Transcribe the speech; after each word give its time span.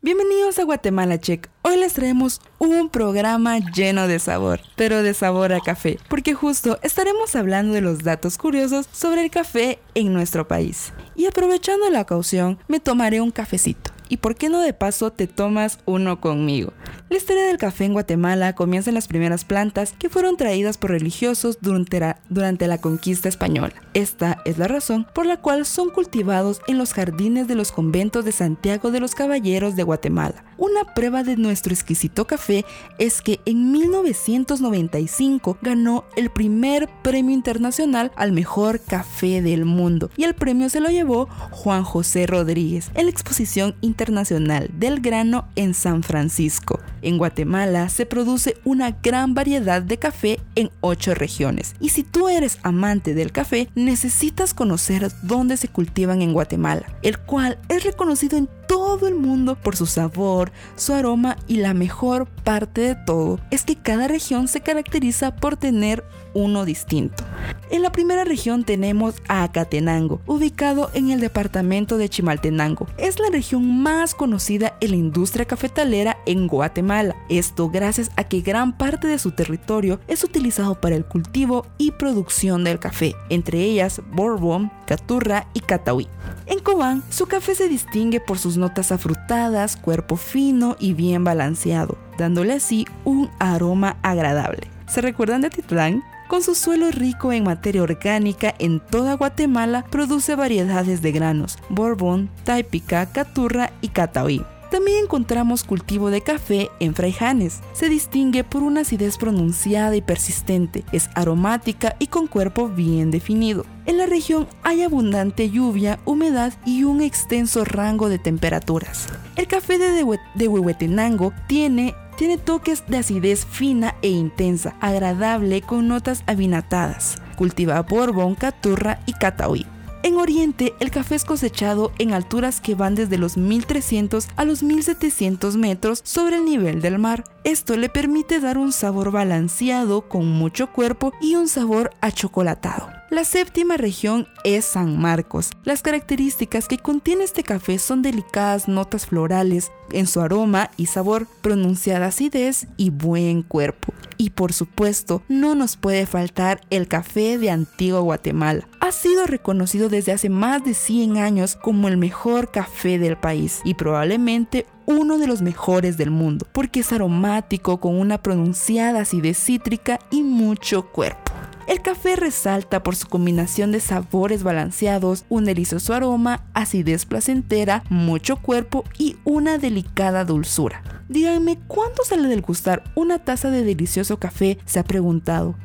Bienvenidos 0.00 0.60
a 0.60 0.62
Guatemala 0.62 1.18
Check. 1.18 1.50
Hoy 1.62 1.76
les 1.76 1.94
traemos 1.94 2.40
un 2.58 2.88
programa 2.88 3.58
lleno 3.58 4.06
de 4.06 4.20
sabor, 4.20 4.60
pero 4.76 5.02
de 5.02 5.12
sabor 5.12 5.52
a 5.52 5.58
café, 5.58 5.98
porque 6.08 6.34
justo 6.34 6.78
estaremos 6.82 7.34
hablando 7.34 7.74
de 7.74 7.80
los 7.80 8.04
datos 8.04 8.38
curiosos 8.38 8.88
sobre 8.92 9.24
el 9.24 9.32
café 9.32 9.80
en 9.96 10.12
nuestro 10.12 10.46
país. 10.46 10.92
Y 11.16 11.26
aprovechando 11.26 11.90
la 11.90 12.02
ocasión, 12.02 12.60
me 12.68 12.78
tomaré 12.78 13.20
un 13.20 13.32
cafecito 13.32 13.90
y 14.08 14.18
por 14.18 14.36
qué 14.36 14.48
no 14.48 14.60
de 14.60 14.72
paso 14.72 15.12
te 15.12 15.26
tomas 15.26 15.78
uno 15.84 16.20
conmigo. 16.20 16.72
La 17.08 17.16
historia 17.16 17.46
del 17.46 17.58
café 17.58 17.84
en 17.84 17.92
Guatemala 17.92 18.54
comienza 18.54 18.90
en 18.90 18.94
las 18.94 19.08
primeras 19.08 19.44
plantas 19.44 19.94
que 19.98 20.08
fueron 20.08 20.36
traídas 20.36 20.78
por 20.78 20.90
religiosos 20.90 21.58
durante 21.60 22.00
la, 22.00 22.20
durante 22.28 22.66
la 22.66 22.78
conquista 22.78 23.28
española. 23.28 23.74
Esta 23.94 24.42
es 24.44 24.58
la 24.58 24.68
razón 24.68 25.06
por 25.14 25.26
la 25.26 25.38
cual 25.38 25.66
son 25.66 25.90
cultivados 25.90 26.60
en 26.68 26.78
los 26.78 26.92
jardines 26.92 27.48
de 27.48 27.54
los 27.54 27.72
conventos 27.72 28.24
de 28.24 28.32
Santiago 28.32 28.90
de 28.90 29.00
los 29.00 29.14
Caballeros 29.14 29.76
de 29.76 29.82
Guatemala. 29.82 30.44
Una 30.56 30.94
prueba 30.94 31.22
de 31.22 31.36
nuestro 31.36 31.72
exquisito 31.72 32.26
café 32.26 32.64
es 32.98 33.22
que 33.22 33.40
en 33.44 33.70
1995 33.70 35.58
ganó 35.62 36.04
el 36.16 36.30
primer 36.30 36.88
premio 37.02 37.32
internacional 37.32 38.10
al 38.16 38.32
mejor 38.32 38.80
café 38.80 39.40
del 39.40 39.64
mundo 39.64 40.10
y 40.16 40.24
el 40.24 40.34
premio 40.34 40.68
se 40.68 40.80
lo 40.80 40.88
llevó 40.90 41.28
Juan 41.50 41.84
José 41.84 42.26
Rodríguez 42.26 42.90
en 42.94 43.06
la 43.06 43.10
exposición 43.10 43.76
internacional 43.80 43.97
Internacional 43.98 44.70
del 44.74 45.00
Grano 45.00 45.48
en 45.56 45.74
San 45.74 46.04
Francisco. 46.04 46.78
En 47.02 47.18
Guatemala 47.18 47.88
se 47.88 48.06
produce 48.06 48.56
una 48.64 48.92
gran 48.92 49.34
variedad 49.34 49.82
de 49.82 49.98
café 49.98 50.38
en 50.54 50.70
ocho 50.82 51.14
regiones. 51.14 51.74
Y 51.80 51.88
si 51.88 52.04
tú 52.04 52.28
eres 52.28 52.58
amante 52.62 53.14
del 53.14 53.32
café, 53.32 53.68
necesitas 53.74 54.54
conocer 54.54 55.10
dónde 55.22 55.56
se 55.56 55.66
cultivan 55.66 56.22
en 56.22 56.32
Guatemala, 56.32 56.86
el 57.02 57.18
cual 57.18 57.58
es 57.68 57.82
reconocido 57.82 58.38
en 58.38 58.48
todo 58.68 59.08
el 59.08 59.16
mundo 59.16 59.56
por 59.56 59.74
su 59.74 59.86
sabor, 59.86 60.52
su 60.76 60.92
aroma 60.92 61.36
y 61.48 61.56
la 61.56 61.74
mejor 61.74 62.28
parte 62.44 62.82
de 62.82 62.94
todo 62.94 63.40
es 63.50 63.64
que 63.64 63.74
cada 63.74 64.06
región 64.06 64.46
se 64.46 64.60
caracteriza 64.60 65.34
por 65.34 65.56
tener 65.56 66.04
uno 66.34 66.64
distinto. 66.64 67.24
En 67.70 67.82
la 67.82 67.92
primera 67.92 68.24
región 68.24 68.64
tenemos 68.64 69.16
a 69.28 69.42
Acatenango, 69.42 70.20
ubicado 70.26 70.90
en 70.94 71.10
el 71.10 71.20
departamento 71.20 71.98
de 71.98 72.08
Chimaltenango. 72.08 72.86
Es 72.96 73.18
la 73.18 73.28
región 73.30 73.82
más 73.82 74.14
conocida 74.14 74.76
en 74.80 74.90
la 74.90 74.96
industria 74.96 75.44
cafetalera 75.44 76.16
en 76.26 76.46
Guatemala. 76.46 77.14
Esto 77.28 77.68
gracias 77.68 78.10
a 78.16 78.24
que 78.24 78.40
gran 78.40 78.76
parte 78.76 79.06
de 79.06 79.18
su 79.18 79.32
territorio 79.32 80.00
es 80.08 80.24
utilizado 80.24 80.80
para 80.80 80.96
el 80.96 81.04
cultivo 81.04 81.66
y 81.76 81.90
producción 81.92 82.64
del 82.64 82.78
café, 82.78 83.14
entre 83.28 83.62
ellas 83.62 84.00
Bourbon, 84.12 84.72
Caturra 84.86 85.46
y 85.52 85.60
Cataui. 85.60 86.08
En 86.46 86.60
Cobán, 86.60 87.02
su 87.10 87.26
café 87.26 87.54
se 87.54 87.68
distingue 87.68 88.20
por 88.20 88.38
sus 88.38 88.56
notas 88.56 88.92
afrutadas, 88.92 89.76
cuerpo 89.76 90.16
fino 90.16 90.76
y 90.78 90.94
bien 90.94 91.24
balanceado, 91.24 91.98
dándole 92.16 92.54
así 92.54 92.86
un 93.04 93.30
aroma 93.38 93.98
agradable. 94.02 94.68
¿Se 94.86 95.02
recuerdan 95.02 95.42
de 95.42 95.50
Titlán? 95.50 96.02
Con 96.28 96.42
su 96.42 96.54
suelo 96.54 96.90
rico 96.90 97.32
en 97.32 97.44
materia 97.44 97.82
orgánica 97.82 98.54
en 98.58 98.80
toda 98.80 99.14
Guatemala, 99.14 99.86
produce 99.90 100.36
variedades 100.36 101.00
de 101.00 101.10
granos, 101.10 101.58
Bourbon, 101.70 102.28
Taipica, 102.44 103.06
Caturra 103.06 103.72
y 103.80 103.88
Cataoí. 103.88 104.44
También 104.70 105.04
encontramos 105.04 105.64
cultivo 105.64 106.10
de 106.10 106.20
café 106.20 106.68
en 106.80 106.94
Fraijanes. 106.94 107.60
Se 107.72 107.88
distingue 107.88 108.44
por 108.44 108.62
una 108.62 108.82
acidez 108.82 109.16
pronunciada 109.16 109.96
y 109.96 110.02
persistente, 110.02 110.84
es 110.92 111.08
aromática 111.14 111.96
y 111.98 112.08
con 112.08 112.26
cuerpo 112.26 112.68
bien 112.68 113.10
definido. 113.10 113.64
En 113.86 113.96
la 113.96 114.04
región 114.04 114.46
hay 114.62 114.82
abundante 114.82 115.48
lluvia, 115.48 115.98
humedad 116.04 116.52
y 116.66 116.84
un 116.84 117.00
extenso 117.00 117.64
rango 117.64 118.10
de 118.10 118.18
temperaturas. 118.18 119.06
El 119.36 119.46
café 119.46 119.78
de, 119.78 120.04
de 120.34 120.48
Huehuetenango 120.48 121.32
tiene 121.46 121.94
tiene 122.18 122.36
toques 122.36 122.82
de 122.88 122.98
acidez 122.98 123.46
fina 123.46 123.94
e 124.02 124.08
intensa, 124.08 124.74
agradable 124.80 125.62
con 125.62 125.86
notas 125.86 126.24
avinatadas. 126.26 127.22
Cultiva 127.36 127.80
Borbón, 127.82 128.34
Caturra 128.34 128.98
y 129.06 129.12
Cataoí. 129.12 129.64
En 130.02 130.16
Oriente, 130.16 130.74
el 130.80 130.90
café 130.90 131.14
es 131.14 131.24
cosechado 131.24 131.92
en 131.98 132.12
alturas 132.12 132.60
que 132.60 132.74
van 132.74 132.96
desde 132.96 133.18
los 133.18 133.36
1300 133.36 134.28
a 134.34 134.44
los 134.44 134.64
1700 134.64 135.56
metros 135.56 136.00
sobre 136.02 136.36
el 136.36 136.44
nivel 136.44 136.82
del 136.82 136.98
mar. 136.98 137.22
Esto 137.44 137.76
le 137.76 137.88
permite 137.88 138.40
dar 138.40 138.58
un 138.58 138.72
sabor 138.72 139.12
balanceado 139.12 140.08
con 140.08 140.26
mucho 140.26 140.72
cuerpo 140.72 141.12
y 141.20 141.36
un 141.36 141.46
sabor 141.46 141.92
achocolatado. 142.00 142.97
La 143.10 143.24
séptima 143.24 143.78
región 143.78 144.28
es 144.44 144.66
San 144.66 144.98
Marcos. 144.98 145.52
Las 145.64 145.80
características 145.80 146.68
que 146.68 146.76
contiene 146.76 147.24
este 147.24 147.42
café 147.42 147.78
son 147.78 148.02
delicadas 148.02 148.68
notas 148.68 149.06
florales 149.06 149.72
en 149.92 150.06
su 150.06 150.20
aroma 150.20 150.70
y 150.76 150.86
sabor, 150.86 151.26
pronunciada 151.40 152.08
acidez 152.08 152.66
y 152.76 152.90
buen 152.90 153.42
cuerpo. 153.42 153.94
Y 154.18 154.30
por 154.30 154.52
supuesto, 154.52 155.22
no 155.28 155.54
nos 155.54 155.78
puede 155.78 156.04
faltar 156.04 156.60
el 156.68 156.86
café 156.86 157.38
de 157.38 157.50
Antigua 157.50 158.00
Guatemala. 158.00 158.68
Ha 158.80 158.92
sido 158.92 159.26
reconocido 159.26 159.88
desde 159.88 160.12
hace 160.12 160.28
más 160.28 160.62
de 160.62 160.74
100 160.74 161.16
años 161.16 161.56
como 161.56 161.88
el 161.88 161.96
mejor 161.96 162.50
café 162.50 162.98
del 162.98 163.16
país 163.16 163.62
y 163.64 163.72
probablemente 163.72 164.66
uno 164.84 165.16
de 165.16 165.28
los 165.28 165.40
mejores 165.40 165.96
del 165.96 166.10
mundo, 166.10 166.46
porque 166.52 166.80
es 166.80 166.92
aromático 166.92 167.80
con 167.80 167.98
una 167.98 168.18
pronunciada 168.18 169.00
acidez 169.00 169.38
cítrica 169.38 169.98
y 170.10 170.22
mucho 170.22 170.90
cuerpo. 170.90 171.27
El 171.68 171.82
café 171.82 172.16
resalta 172.16 172.82
por 172.82 172.96
su 172.96 173.06
combinación 173.08 173.72
de 173.72 173.80
sabores 173.80 174.42
balanceados, 174.42 175.26
un 175.28 175.44
delicioso 175.44 175.92
aroma, 175.92 176.46
acidez 176.54 177.04
placentera, 177.04 177.84
mucho 177.90 178.38
cuerpo 178.38 178.84
y 178.96 179.18
una 179.24 179.58
delicada 179.58 180.24
dulzura. 180.24 180.82
Díganme, 181.10 181.58
¿cuánto 181.68 182.04
sale 182.04 182.28
del 182.28 182.42
gustar 182.42 182.84
una 182.94 183.18
taza 183.18 183.50
de 183.50 183.64
delicioso 183.64 184.18
café? 184.18 184.58
Se 184.66 184.78
ha 184.78 184.84
preguntado. 184.84 185.56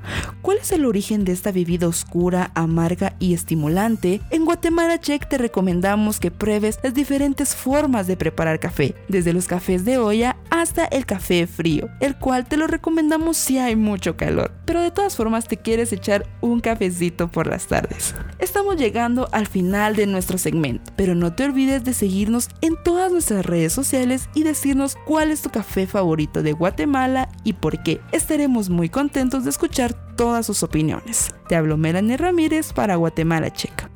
¿Cuál 0.41 0.57
es 0.57 0.71
el 0.71 0.85
origen 0.85 1.25
de 1.25 1.33
esta 1.33 1.51
bebida 1.51 1.87
oscura, 1.87 2.51
amarga 2.53 3.15
y 3.19 3.33
estimulante? 3.33 4.21
En 4.29 4.45
Guatemala 4.45 4.99
Check 4.99 5.27
te 5.27 5.37
recomendamos 5.37 6.19
que 6.19 6.31
pruebes 6.31 6.79
las 6.83 6.93
diferentes 6.93 7.55
formas 7.55 8.07
de 8.07 8.17
preparar 8.17 8.59
café, 8.59 8.95
desde 9.09 9.33
los 9.33 9.47
cafés 9.47 9.83
de 9.83 9.97
olla 9.97 10.37
hasta 10.49 10.85
el 10.85 11.05
café 11.05 11.45
frío, 11.47 11.89
el 11.99 12.17
cual 12.17 12.45
te 12.45 12.57
lo 12.57 12.67
recomendamos 12.67 13.35
si 13.35 13.57
hay 13.57 13.75
mucho 13.75 14.15
calor. 14.15 14.53
Pero 14.65 14.81
de 14.81 14.91
todas 14.91 15.15
formas 15.15 15.47
te 15.47 15.57
quieres 15.57 15.92
echar 15.95 16.25
un 16.41 16.59
cafecito 16.59 17.29
por 17.29 17.47
las 17.47 17.67
tardes. 17.67 18.15
Estamos 18.39 18.77
llegando 18.77 19.27
al 19.31 19.47
final 19.47 19.95
de 19.95 20.07
nuestro 20.07 20.37
segmento, 20.37 20.91
pero 20.95 21.15
no 21.15 21.33
te 21.33 21.45
olvides 21.45 21.83
de 21.83 21.93
seguirnos 21.93 22.49
en 22.61 22.75
todas 22.83 23.11
nuestras 23.11 23.45
redes 23.45 23.73
sociales 23.73 24.29
y 24.33 24.43
decirnos 24.43 24.97
cuál 25.05 25.31
es 25.31 25.41
tu 25.41 25.49
café 25.49 25.87
favorito 25.87 26.43
de 26.43 26.53
Guatemala 26.53 27.29
y 27.43 27.53
por 27.53 27.83
qué. 27.83 28.01
Estaremos 28.11 28.69
muy 28.69 28.89
contentos 28.89 29.43
de 29.43 29.49
escuchar 29.49 29.93
todas 30.15 30.45
sus 30.45 30.63
opiniones. 30.63 31.33
Te 31.47 31.55
hablo 31.55 31.77
Melanie 31.77 32.17
Ramírez 32.17 32.73
para 32.73 32.95
Guatemala 32.95 33.51
Checa. 33.51 33.92